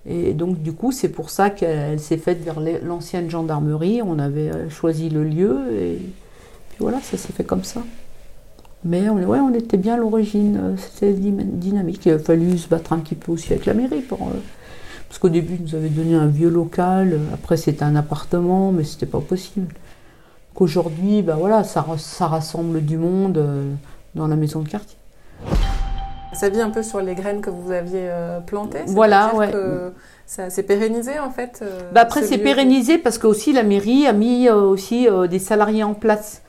Et 0.06 0.32
donc, 0.32 0.62
du 0.62 0.72
coup, 0.72 0.90
c'est 0.90 1.10
pour 1.10 1.28
ça 1.28 1.50
qu'elle 1.50 2.00
s'est 2.00 2.16
faite 2.16 2.42
vers 2.42 2.60
l'ancienne 2.82 3.28
gendarmerie. 3.28 4.00
On 4.02 4.18
avait 4.18 4.50
euh, 4.50 4.70
choisi 4.70 5.10
le 5.10 5.22
lieu 5.22 5.58
et 5.72 5.98
puis 6.70 6.78
voilà, 6.80 6.98
ça 7.00 7.18
s'est 7.18 7.32
fait 7.32 7.44
comme 7.44 7.64
ça. 7.64 7.82
Mais 8.84 9.08
on, 9.08 9.52
était 9.54 9.76
bien 9.76 9.94
à 9.94 9.96
l'origine, 9.96 10.58
euh, 10.62 10.76
c'était 10.76 11.12
dynamique. 11.12 12.06
Il 12.06 12.12
a 12.12 12.18
fallu 12.18 12.56
se 12.56 12.68
battre 12.68 12.92
un 12.92 12.98
petit 12.98 13.16
peu 13.16 13.32
aussi 13.32 13.52
avec 13.52 13.66
la 13.66 13.74
mairie. 13.74 14.04
Euh, 14.12 14.16
parce 15.08 15.18
qu'au 15.18 15.28
début, 15.28 15.56
ils 15.58 15.64
nous 15.64 15.74
avaient 15.74 15.88
donné 15.88 16.14
un 16.14 16.26
vieux 16.26 16.48
local, 16.48 17.18
après 17.34 17.56
c'était 17.56 17.82
un 17.82 17.96
appartement, 17.96 18.72
mais 18.72 18.84
c'était 18.84 19.06
pas 19.06 19.20
possible. 19.20 19.74
Qu'aujourd'hui, 20.58 21.22
ben 21.22 21.36
voilà, 21.36 21.62
ça, 21.62 21.86
ça, 21.98 22.26
rassemble 22.26 22.84
du 22.84 22.96
monde 22.96 23.38
euh, 23.38 23.72
dans 24.16 24.26
la 24.26 24.34
maison 24.34 24.60
de 24.60 24.68
quartier. 24.68 24.98
Ça 26.32 26.48
vit 26.48 26.60
un 26.60 26.70
peu 26.70 26.82
sur 26.82 27.00
les 27.00 27.14
graines 27.14 27.40
que 27.40 27.50
vous 27.50 27.70
aviez 27.70 28.10
plantées 28.46 28.82
Voilà, 28.88 29.34
ouais. 29.34 29.50
ça 30.26 30.50
s'est 30.50 30.64
pérennisé 30.64 31.18
en 31.18 31.30
fait 31.30 31.64
bah 31.92 32.02
Après, 32.02 32.22
c'est 32.22 32.38
pérennisé 32.38 32.98
parce 32.98 33.18
que 33.18 33.26
aussi 33.26 33.52
la 33.52 33.62
mairie 33.62 34.06
a 34.06 34.12
mis 34.12 34.50
aussi 34.50 35.08
des 35.30 35.38
salariés 35.38 35.84
en 35.84 35.94
place 35.94 36.42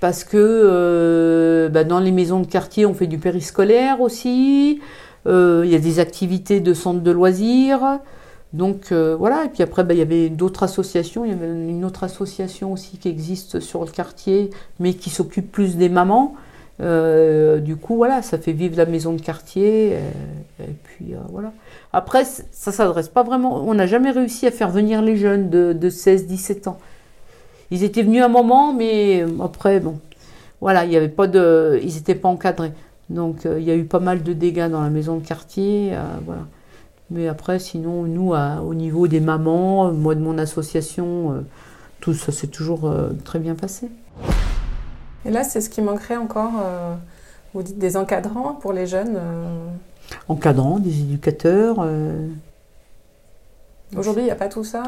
parce 0.00 0.24
que 0.24 0.36
euh, 0.36 1.68
bah, 1.68 1.84
dans 1.84 2.00
les 2.00 2.12
maisons 2.12 2.40
de 2.40 2.46
quartier, 2.46 2.86
on 2.86 2.94
fait 2.94 3.06
du 3.06 3.18
périscolaire 3.18 4.00
aussi. 4.00 4.80
Euh, 5.26 5.62
il 5.64 5.70
y 5.70 5.74
a 5.74 5.80
des 5.80 5.98
activités 5.98 6.60
de 6.60 6.74
centres 6.74 7.00
de 7.00 7.10
loisirs. 7.10 7.98
Donc 8.52 8.92
euh, 8.92 9.14
voilà, 9.16 9.44
et 9.44 9.48
puis 9.48 9.62
après, 9.62 9.84
bah, 9.84 9.94
il 9.94 9.98
y 9.98 10.02
avait 10.02 10.30
d'autres 10.30 10.62
associations. 10.62 11.24
Il 11.24 11.30
y 11.30 11.34
avait 11.34 11.48
une 11.48 11.84
autre 11.84 12.04
association 12.04 12.72
aussi 12.72 12.98
qui 12.98 13.08
existe 13.08 13.60
sur 13.60 13.84
le 13.84 13.90
quartier, 13.90 14.50
mais 14.80 14.94
qui 14.94 15.10
s'occupe 15.10 15.52
plus 15.52 15.76
des 15.76 15.88
mamans. 15.88 16.34
du 16.78 17.76
coup, 17.76 17.96
voilà, 17.96 18.22
ça 18.22 18.38
fait 18.38 18.52
vivre 18.52 18.76
la 18.76 18.86
maison 18.86 19.12
de 19.12 19.20
quartier. 19.20 19.92
et 20.60 20.74
puis 20.84 21.14
voilà. 21.30 21.52
Après, 21.92 22.24
ça 22.24 22.72
s'adresse 22.72 23.08
pas 23.08 23.22
vraiment. 23.22 23.62
On 23.66 23.74
n'a 23.74 23.86
jamais 23.86 24.10
réussi 24.10 24.46
à 24.46 24.50
faire 24.50 24.70
venir 24.70 25.02
les 25.02 25.16
jeunes 25.16 25.50
de, 25.50 25.72
de 25.72 25.90
16-17 25.90 26.68
ans. 26.68 26.78
Ils 27.70 27.84
étaient 27.84 28.02
venus 28.02 28.22
un 28.22 28.28
moment, 28.28 28.72
mais 28.72 29.26
après, 29.42 29.80
bon, 29.80 29.98
voilà, 30.60 30.84
il 30.84 30.92
y 30.92 30.96
avait 30.96 31.08
pas 31.08 31.26
de, 31.26 31.80
ils 31.82 31.94
n'étaient 31.94 32.14
pas 32.14 32.28
encadrés. 32.28 32.72
Donc 33.10 33.46
euh, 33.46 33.58
il 33.58 33.66
y 33.66 33.70
a 33.70 33.74
eu 33.74 33.84
pas 33.84 34.00
mal 34.00 34.22
de 34.22 34.32
dégâts 34.32 34.68
dans 34.68 34.82
la 34.82 34.90
maison 34.90 35.16
de 35.16 35.26
quartier, 35.26 35.90
euh, 35.92 36.02
voilà. 36.24 36.42
Mais 37.10 37.28
après, 37.28 37.58
sinon, 37.58 38.02
nous, 38.02 38.34
au 38.34 38.74
niveau 38.74 39.08
des 39.08 39.20
mamans, 39.20 39.92
moi 39.92 40.14
de 40.14 40.20
mon 40.20 40.38
association, 40.38 41.32
euh, 41.32 41.40
tout 42.00 42.14
ça 42.14 42.32
s'est 42.32 42.48
toujours 42.48 42.92
très 43.24 43.38
bien 43.38 43.54
passé. 43.54 43.88
Et 45.24 45.30
là, 45.30 45.42
c'est 45.42 45.60
ce 45.60 45.70
qui 45.70 45.82
manquerait 45.82 46.16
encore. 46.16 46.52
vous 47.54 47.62
dites 47.62 47.78
des 47.78 47.96
encadrants 47.96 48.54
pour 48.54 48.72
les 48.72 48.86
jeunes. 48.86 49.18
Encadrants, 50.28 50.78
des 50.78 51.00
éducateurs. 51.00 51.84
Aujourd'hui, 53.96 54.22
il 54.22 54.26
n'y 54.26 54.30
a 54.30 54.36
pas 54.36 54.48
tout 54.48 54.64
ça 54.64 54.82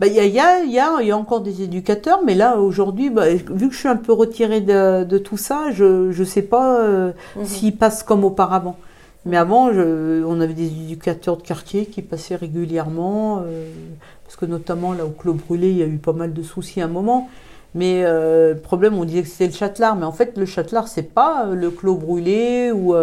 Il 0.00 0.12
y, 0.14 0.40
a, 0.40 1.16
encore 1.16 1.40
des 1.42 1.62
éducateurs, 1.62 2.20
mais 2.24 2.34
là, 2.34 2.56
aujourd'hui, 2.56 3.10
bah, 3.10 3.28
vu 3.28 3.68
que 3.68 3.74
je 3.74 3.78
suis 3.78 3.88
un 3.88 3.96
peu 3.96 4.12
retirée 4.12 4.60
de, 4.60 5.18
tout 5.18 5.36
ça, 5.36 5.70
je 5.70 6.18
ne 6.18 6.24
sais 6.24 6.42
pas 6.42 6.80
euh, 6.80 7.12
mhm. 7.36 7.44
s'ils 7.44 7.76
passent 7.76 8.02
comme 8.02 8.24
auparavant. 8.24 8.76
Mais 9.26 9.36
avant, 9.36 9.68
on 9.68 10.40
avait 10.40 10.54
des 10.54 10.66
éducateurs 10.66 11.36
de 11.36 11.42
quartier 11.42 11.86
qui 11.86 12.02
passaient 12.02 12.36
régulièrement, 12.36 13.42
euh, 13.44 13.68
parce 14.24 14.36
que 14.36 14.46
notamment 14.46 14.92
là 14.92 15.04
au 15.04 15.10
Clos 15.10 15.34
Brûlé, 15.34 15.70
il 15.70 15.76
y 15.76 15.82
a 15.82 15.86
eu 15.86 15.98
pas 15.98 16.12
mal 16.12 16.32
de 16.32 16.42
soucis 16.42 16.80
à 16.80 16.84
un 16.84 16.88
moment. 16.88 17.28
Mais 17.74 18.04
euh, 18.04 18.54
le 18.54 18.60
problème, 18.60 18.94
on 18.94 19.04
disait 19.04 19.22
que 19.22 19.28
c'était 19.28 19.46
le 19.46 19.52
Châtelard, 19.52 19.96
mais 19.96 20.06
en 20.06 20.12
fait, 20.12 20.38
le 20.38 20.46
Châtelard, 20.46 20.88
c'est 20.88 21.02
pas 21.02 21.46
le 21.52 21.70
Clos 21.70 21.96
Brûlé 21.96 22.72
ou 22.72 22.94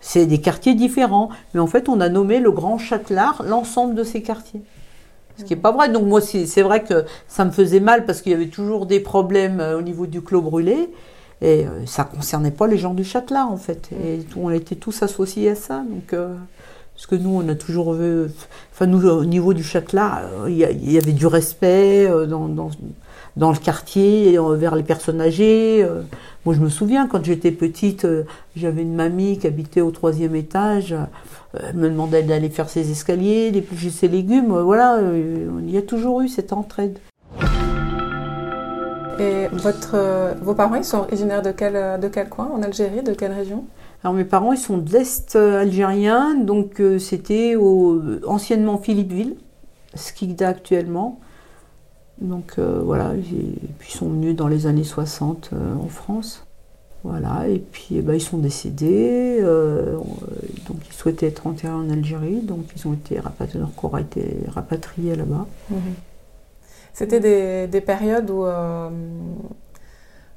c'est 0.00 0.26
des 0.26 0.40
quartiers 0.40 0.74
différents. 0.74 1.30
Mais 1.54 1.60
en 1.60 1.66
fait, 1.66 1.88
on 1.88 2.00
a 2.00 2.08
nommé 2.08 2.38
le 2.38 2.52
Grand 2.52 2.78
Châtelard 2.78 3.42
l'ensemble 3.44 3.94
de 3.94 4.04
ces 4.04 4.22
quartiers. 4.22 4.62
Ce 5.36 5.44
qui 5.44 5.54
n'est 5.54 5.60
pas 5.60 5.72
vrai. 5.72 5.88
Donc 5.88 6.04
moi, 6.04 6.20
c'est 6.20 6.62
vrai 6.62 6.82
que 6.82 7.04
ça 7.28 7.44
me 7.44 7.50
faisait 7.50 7.80
mal 7.80 8.06
parce 8.06 8.22
qu'il 8.22 8.32
y 8.32 8.34
avait 8.34 8.48
toujours 8.48 8.86
des 8.86 9.00
problèmes 9.00 9.60
euh, 9.60 9.78
au 9.78 9.82
niveau 9.82 10.06
du 10.06 10.22
clos 10.22 10.42
brûlé. 10.42 10.90
Et 11.40 11.66
euh, 11.66 11.86
ça 11.86 12.04
concernait 12.04 12.50
pas 12.50 12.66
les 12.66 12.78
gens 12.78 12.94
du 12.94 13.04
Châtelat, 13.04 13.46
en 13.46 13.56
fait. 13.56 13.90
Et 14.04 14.20
on 14.36 14.50
était 14.50 14.76
tous 14.76 15.02
associés 15.02 15.50
à 15.50 15.54
ça. 15.54 15.78
Donc, 15.78 16.12
euh, 16.12 16.34
parce 16.94 17.06
que 17.06 17.16
nous, 17.16 17.30
on 17.30 17.48
a 17.48 17.54
toujours 17.54 17.94
vu... 17.94 18.26
Enfin, 18.72 18.86
nous, 18.86 19.06
au 19.06 19.24
niveau 19.24 19.52
du 19.52 19.62
Châtelat, 19.62 20.22
il 20.48 20.56
y, 20.56 20.96
avait 20.96 21.12
du 21.12 21.26
respect 21.26 22.08
dans, 22.28 22.48
dans, 22.48 22.70
dans 23.36 23.50
le 23.50 23.56
quartier, 23.56 24.38
vers 24.54 24.76
les 24.76 24.84
personnes 24.84 25.20
âgées. 25.20 25.86
Moi, 26.44 26.54
je 26.54 26.60
me 26.60 26.68
souviens, 26.68 27.08
quand 27.08 27.24
j'étais 27.24 27.50
petite, 27.50 28.06
j'avais 28.54 28.82
une 28.82 28.94
mamie 28.94 29.38
qui 29.38 29.48
habitait 29.48 29.80
au 29.80 29.90
troisième 29.90 30.36
étage. 30.36 30.94
Elle 31.56 31.76
me 31.76 31.88
demandait 31.88 32.22
d'aller 32.22 32.50
faire 32.50 32.68
ses 32.68 32.90
escaliers, 32.90 33.50
d'éplucher 33.50 33.90
ses 33.90 34.08
légumes. 34.08 34.58
Voilà, 34.60 34.96
euh, 34.96 35.48
il 35.60 35.70
y 35.70 35.76
a 35.76 35.82
toujours 35.82 36.20
eu 36.20 36.28
cette 36.28 36.52
entraide. 36.52 36.98
Et 39.18 39.48
votre, 39.52 39.92
euh, 39.94 40.34
vos 40.42 40.54
parents, 40.54 40.74
ils 40.74 40.84
sont 40.84 40.98
originaires 40.98 41.42
de 41.42 41.52
quel, 41.52 42.00
de 42.00 42.08
quel 42.08 42.28
coin 42.28 42.50
En 42.52 42.62
Algérie 42.62 43.02
De 43.02 43.14
quelle 43.14 43.32
région? 43.32 43.64
Alors 44.02 44.14
mes 44.14 44.24
parents, 44.24 44.52
ils 44.52 44.58
sont 44.58 44.78
de 44.78 44.90
l'Est 44.90 45.34
algérien, 45.36 46.34
donc 46.34 46.80
euh, 46.80 46.98
c'était 46.98 47.56
anciennement 48.26 48.78
Philippeville, 48.78 49.36
Skikda 49.94 50.48
actuellement. 50.48 51.20
Donc 52.20 52.58
voilà, 52.58 53.12
et 53.14 53.20
puis 53.78 53.88
ils 53.92 53.96
sont 53.96 54.08
venus 54.08 54.36
dans 54.36 54.46
les 54.46 54.66
années 54.66 54.84
60 54.84 55.50
en 55.82 55.88
France. 55.88 56.46
Voilà, 57.04 57.46
et 57.48 57.58
puis 57.58 57.88
eh 57.96 58.00
ben, 58.00 58.14
ils 58.14 58.20
sont 58.20 58.38
décédés, 58.38 59.36
euh, 59.42 59.98
donc 60.66 60.78
ils 60.88 60.94
souhaitaient 60.94 61.26
être 61.26 61.46
enterrés 61.46 61.74
en 61.74 61.90
Algérie, 61.90 62.40
donc 62.40 62.64
ils 62.74 62.88
ont 62.88 62.94
été 62.94 63.20
rapatriés, 63.20 63.60
leur 63.60 63.74
corps 63.74 63.96
a 63.96 64.00
été 64.00 64.38
rapatrié 64.48 65.14
là-bas. 65.14 65.46
Mhm. 65.68 65.78
C'était 66.94 67.66
des, 67.66 67.80
périodes 67.82 68.30
où 68.30 68.46
euh, 68.46 68.88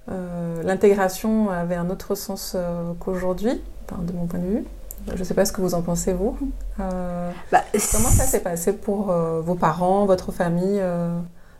euh, 0.09 0.63
l'intégration 0.63 1.49
avait 1.49 1.75
un 1.75 1.89
autre 1.89 2.15
sens 2.15 2.57
qu'aujourd'hui, 2.99 3.61
de 4.01 4.13
mon 4.13 4.25
point 4.25 4.39
de 4.39 4.45
vue. 4.45 4.65
Je 5.13 5.19
ne 5.19 5.23
sais 5.23 5.33
pas 5.33 5.45
ce 5.45 5.53
que 5.53 5.61
vous 5.61 5.73
en 5.73 5.81
pensez, 5.81 6.11
vous. 6.11 6.37
Bah, 6.77 7.63
comment 7.71 8.09
ça 8.09 8.25
s'est 8.25 8.41
passé 8.41 8.73
pour 8.73 9.13
vos 9.13 9.55
parents, 9.55 10.05
votre 10.05 10.33
famille, 10.33 10.81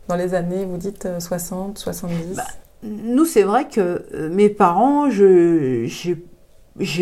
dans 0.08 0.16
les 0.16 0.34
années, 0.34 0.66
vous 0.66 0.76
dites 0.76 1.08
60, 1.18 1.78
70 1.78 2.40
nous, 2.82 3.24
c'est 3.24 3.42
vrai 3.42 3.68
que 3.68 4.04
euh, 4.14 4.28
mes 4.30 4.48
parents, 4.48 5.10
j'ai 5.10 5.90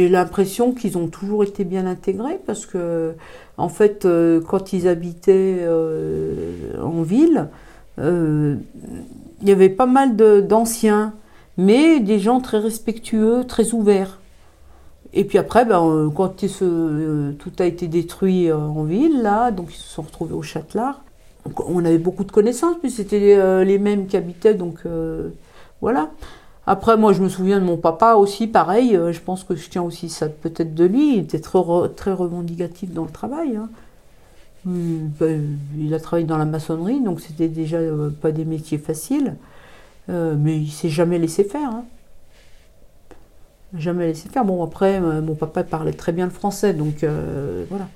l'impression 0.09 0.73
qu'ils 0.73 0.97
ont 0.97 1.09
toujours 1.09 1.45
été 1.45 1.65
bien 1.65 1.87
intégrés 1.87 2.41
parce 2.47 2.65
que, 2.65 3.15
en 3.59 3.69
fait, 3.69 4.05
euh, 4.05 4.41
quand 4.41 4.73
ils 4.73 4.89
habitaient 4.89 5.59
euh, 5.61 6.81
en 6.83 7.03
ville, 7.03 7.49
il 7.99 8.59
y 9.43 9.51
avait 9.51 9.69
pas 9.69 9.87
mal 9.87 10.17
d'anciens, 10.17 11.15
mais 11.57 12.01
des 12.01 12.19
gens 12.19 12.41
très 12.41 12.59
respectueux, 12.59 13.45
très 13.47 13.73
ouverts. 13.73 14.21
Et 15.13 15.25
puis 15.25 15.39
après, 15.39 15.65
ben, 15.65 16.13
quand 16.15 16.37
tout 16.37 17.53
a 17.59 17.65
été 17.65 17.89
détruit 17.89 18.53
en 18.53 18.85
ville, 18.85 19.23
là, 19.23 19.51
donc 19.51 19.69
ils 19.71 19.79
se 19.79 19.89
sont 19.89 20.03
retrouvés 20.03 20.35
au 20.35 20.43
Châtelard, 20.43 21.03
on 21.69 21.85
avait 21.85 21.99
beaucoup 21.99 22.25
de 22.25 22.33
connaissances, 22.33 22.77
puis 22.81 22.91
c'était 22.91 23.65
les 23.65 23.79
mêmes 23.79 24.07
qui 24.07 24.17
habitaient, 24.17 24.55
donc 24.55 24.81
voilà. 25.81 26.11
Après, 26.67 26.97
moi, 26.97 27.13
je 27.13 27.23
me 27.23 27.29
souviens 27.29 27.61
de 27.61 27.65
mon 27.65 27.77
papa 27.77 28.15
aussi, 28.15 28.49
pareil. 28.49 28.99
Je 29.13 29.21
pense 29.21 29.45
que 29.45 29.55
je 29.55 29.71
tiens 29.71 29.83
aussi 29.83 30.09
ça 30.09 30.29
peut-être 30.29 30.75
de 30.75 30.85
lui. 30.85 31.15
Il 31.15 31.21
était 31.21 31.39
très, 31.39 31.61
très 31.95 32.13
revendicatif 32.13 32.93
dans 32.93 33.05
le 33.05 33.11
travail. 33.11 33.55
Hein. 33.55 33.69
Hum, 34.67 35.11
ben, 35.21 35.59
il 35.79 35.95
a 35.95 36.01
travaillé 36.01 36.27
dans 36.27 36.39
la 36.39 36.45
maçonnerie, 36.45 37.01
donc 37.01 37.21
c'était 37.21 37.49
déjà 37.49 37.79
pas 38.21 38.33
des 38.33 38.45
métiers 38.45 38.79
faciles. 38.79 39.37
mais 40.09 40.59
il 40.59 40.71
s'est 40.71 40.89
jamais 40.91 41.19
laissé 41.19 41.45
faire. 41.45 41.71
Hein 41.71 41.85
jamais 43.75 44.07
laissé 44.07 44.29
faire. 44.29 44.45
Bon, 44.45 44.63
après, 44.65 45.01
euh, 45.01 45.21
mon 45.23 45.35
papa 45.35 45.65
parlait 45.65 45.93
très 45.93 46.13
bien 46.13 46.25
le 46.27 46.31
français, 46.31 46.75
donc 46.75 47.05
euh, 47.05 47.65
voilà. 47.69 47.89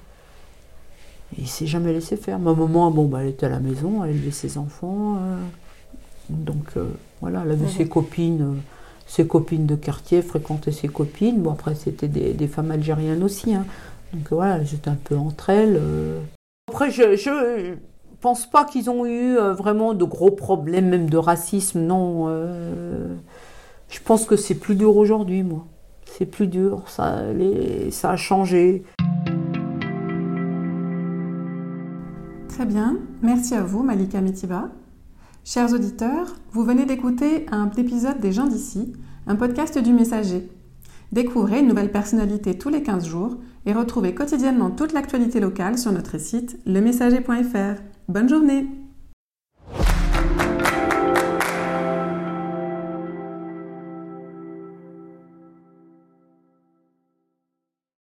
il 1.39 1.49
s'est 1.49 1.67
jamais 1.67 1.93
laissé 1.93 2.17
faire. 2.17 2.39
Ma 2.39 2.55
maman, 2.55 2.91
bon, 2.91 3.07
bah, 3.07 3.23
elle 3.23 3.29
était 3.29 3.47
à 3.47 3.51
la 3.51 3.61
maison, 3.61 4.05
elle 4.05 4.11
élevait 4.11 4.31
ses 4.31 4.59
enfants. 4.59 5.17
Euh, 5.17 5.37
donc 6.29 6.75
voilà, 7.21 7.43
elle 7.45 7.53
avait 7.53 7.69
ses 7.69 7.89
copines, 7.89 8.61
ses 9.07 9.27
copines 9.27 9.67
de 9.67 9.75
quartier, 9.75 10.23
fréquentait 10.23 10.73
ses 10.73 10.89
copines. 10.89 11.43
Bon, 11.43 11.51
après, 11.51 11.75
c'était 11.75 12.09
des, 12.09 12.47
femmes 12.47 12.71
algériennes 12.71 13.25
aussi. 13.25 13.55
Hein. 13.55 13.67
Donc 14.13 14.29
voilà, 14.31 14.63
j'étais 14.63 14.91
un 14.91 14.99
peu 15.03 15.17
entre 15.17 15.51
elles. 15.51 15.81
Après, 16.73 16.93
je, 16.93 17.17
je 17.17 17.75
pense 18.21 18.49
pas 18.49 18.65
qu'ils 18.65 18.89
ont 18.91 19.05
eu 19.05 19.35
vraiment 19.35 19.93
de 19.93 20.05
gros 20.05 20.31
problèmes, 20.31 20.89
même 20.89 21.11
de 21.11 21.17
racisme, 21.17 21.81
non. 21.81 22.29
Je 23.89 23.99
pense 24.05 24.25
que 24.25 24.37
c'est 24.37 24.55
plus 24.55 24.77
dur 24.77 24.97
aujourd'hui, 24.97 25.43
moi. 25.43 25.67
C'est 26.17 26.27
plus 26.27 26.47
dur, 26.47 26.85
ça, 26.87 27.23
ça 27.91 28.11
a 28.11 28.17
changé. 28.17 28.85
Très 32.49 32.67
bien, 32.67 32.99
merci 33.21 33.57
à 33.57 33.63
vous, 33.63 33.83
Malika 33.83 34.21
Mitiba. 34.21 34.69
Chers 35.45 35.73
auditeurs, 35.73 36.37
vous 36.53 36.63
venez 36.63 36.87
d'écouter 36.87 37.47
un 37.51 37.69
épisode 37.71 38.21
des 38.21 38.31
gens 38.31 38.47
d'ici, 38.47 38.93
un 39.27 39.35
podcast 39.35 39.77
du 39.77 39.93
Messager. 39.93 40.49
Découvrez 41.13 41.61
une 41.61 41.69
nouvelle 41.69 41.91
personnalité 41.91 42.57
tous 42.57 42.69
les 42.69 42.83
15 42.83 43.07
jours 43.07 43.37
et 43.67 43.73
retrouvez 43.73 44.15
quotidiennement 44.15 44.71
toute 44.71 44.93
l'actualité 44.93 45.41
locale 45.41 45.77
sur 45.77 45.91
notre 45.91 46.19
site 46.19 46.59
lemessager.fr. 46.67 47.83
Bonne 48.09 48.29
journée 48.29 48.67